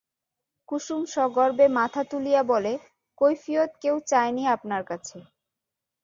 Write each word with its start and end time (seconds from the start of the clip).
কুসুম 0.69 1.01
সগর্বে 1.13 1.65
মাথা 1.77 2.01
তুলিয়া 2.11 2.41
বলে, 2.43 2.73
কৈফিয়ত 3.21 3.71
কেউ 3.81 3.95
চায়নি 4.09 4.43
আপনার 4.55 4.81
কাছে। 4.83 5.17